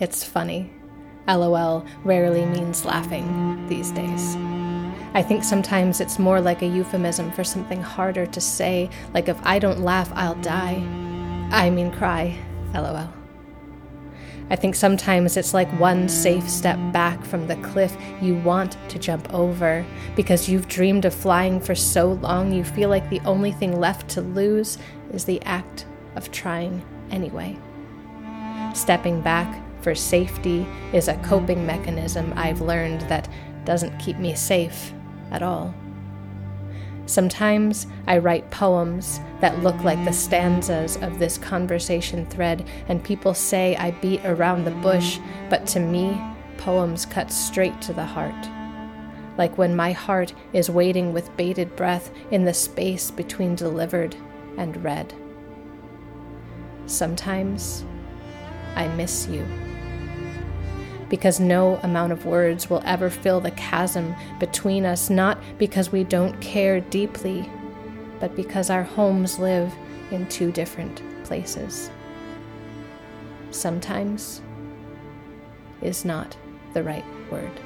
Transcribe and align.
It's 0.00 0.24
funny. 0.24 0.72
LOL 1.28 1.86
rarely 2.02 2.44
means 2.44 2.84
laughing 2.84 3.66
these 3.68 3.90
days. 3.92 4.36
I 5.14 5.22
think 5.22 5.44
sometimes 5.44 6.00
it's 6.00 6.18
more 6.18 6.40
like 6.40 6.62
a 6.62 6.66
euphemism 6.66 7.30
for 7.30 7.44
something 7.44 7.80
harder 7.80 8.26
to 8.26 8.40
say, 8.40 8.90
like 9.14 9.28
if 9.28 9.38
I 9.44 9.60
don't 9.60 9.80
laugh, 9.80 10.10
I'll 10.14 10.34
die. 10.36 10.82
I 11.52 11.70
mean, 11.70 11.92
cry. 11.92 12.36
LOL. 12.74 13.08
I 14.50 14.56
think 14.56 14.74
sometimes 14.74 15.36
it's 15.36 15.54
like 15.54 15.70
one 15.78 16.08
safe 16.08 16.48
step 16.48 16.78
back 16.92 17.24
from 17.24 17.46
the 17.46 17.56
cliff 17.56 17.96
you 18.20 18.34
want 18.34 18.76
to 18.90 18.98
jump 18.98 19.32
over 19.32 19.86
because 20.16 20.48
you've 20.48 20.68
dreamed 20.68 21.04
of 21.04 21.14
flying 21.14 21.60
for 21.60 21.74
so 21.74 22.12
long 22.14 22.52
you 22.52 22.62
feel 22.62 22.90
like 22.90 23.08
the 23.08 23.20
only 23.20 23.52
thing 23.52 23.80
left 23.80 24.08
to 24.10 24.20
lose 24.20 24.76
is 25.12 25.24
the 25.24 25.40
act 25.42 25.86
of 26.16 26.30
trying 26.30 26.84
anyway. 27.10 27.56
Stepping 28.74 29.22
back 29.22 29.63
for 29.84 29.94
safety 29.94 30.66
is 30.94 31.08
a 31.08 31.18
coping 31.18 31.64
mechanism 31.66 32.32
I've 32.36 32.62
learned 32.62 33.02
that 33.02 33.28
doesn't 33.66 33.98
keep 33.98 34.16
me 34.16 34.34
safe 34.34 34.92
at 35.30 35.42
all. 35.42 35.74
Sometimes 37.04 37.86
I 38.06 38.16
write 38.16 38.50
poems 38.50 39.20
that 39.40 39.62
look 39.62 39.84
like 39.84 40.02
the 40.06 40.12
stanzas 40.12 40.96
of 40.96 41.18
this 41.18 41.36
conversation 41.36 42.24
thread, 42.26 42.66
and 42.88 43.04
people 43.04 43.34
say 43.34 43.76
I 43.76 43.90
beat 43.90 44.24
around 44.24 44.64
the 44.64 44.70
bush, 44.70 45.18
but 45.50 45.66
to 45.68 45.80
me, 45.80 46.18
poems 46.56 47.04
cut 47.04 47.30
straight 47.30 47.82
to 47.82 47.92
the 47.92 48.06
heart. 48.06 48.48
Like 49.36 49.58
when 49.58 49.76
my 49.76 49.92
heart 49.92 50.32
is 50.54 50.70
waiting 50.70 51.12
with 51.12 51.36
bated 51.36 51.76
breath 51.76 52.10
in 52.30 52.44
the 52.44 52.54
space 52.54 53.10
between 53.10 53.54
delivered 53.54 54.16
and 54.56 54.82
read. 54.82 55.12
Sometimes 56.86 57.84
I 58.76 58.88
miss 58.88 59.28
you 59.28 59.46
because 61.14 61.38
no 61.38 61.76
amount 61.84 62.10
of 62.10 62.26
words 62.26 62.68
will 62.68 62.82
ever 62.84 63.08
fill 63.08 63.38
the 63.38 63.52
chasm 63.52 64.12
between 64.40 64.84
us, 64.84 65.08
not 65.08 65.40
because 65.58 65.92
we 65.92 66.02
don't 66.02 66.36
care 66.40 66.80
deeply, 66.80 67.48
but 68.18 68.34
because 68.34 68.68
our 68.68 68.82
homes 68.82 69.38
live 69.38 69.72
in 70.10 70.26
two 70.26 70.50
different 70.50 71.00
places. 71.22 71.88
Sometimes 73.52 74.42
is 75.82 76.04
not 76.04 76.36
the 76.72 76.82
right 76.82 77.04
word. 77.30 77.60